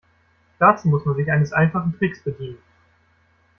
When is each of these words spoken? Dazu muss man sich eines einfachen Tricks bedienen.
Dazu 0.57 0.87
muss 0.87 1.05
man 1.05 1.15
sich 1.15 1.31
eines 1.31 1.53
einfachen 1.53 1.95
Tricks 1.95 2.23
bedienen. 2.23 2.57